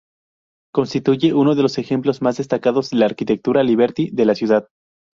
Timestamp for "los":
1.61-1.77